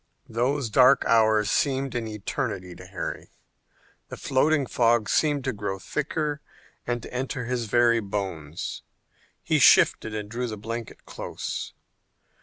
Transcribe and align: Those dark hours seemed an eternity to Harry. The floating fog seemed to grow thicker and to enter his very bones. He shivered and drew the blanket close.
Those 0.29 0.71
dark 0.71 1.05
hours 1.05 1.51
seemed 1.51 1.93
an 1.93 2.07
eternity 2.07 2.73
to 2.73 2.87
Harry. 2.87 3.29
The 4.09 4.17
floating 4.17 4.65
fog 4.65 5.07
seemed 5.07 5.43
to 5.43 5.53
grow 5.53 5.77
thicker 5.77 6.41
and 6.87 7.03
to 7.03 7.13
enter 7.13 7.45
his 7.45 7.65
very 7.65 7.99
bones. 7.99 8.81
He 9.43 9.59
shivered 9.59 10.05
and 10.05 10.27
drew 10.27 10.47
the 10.47 10.57
blanket 10.57 11.05
close. 11.05 11.75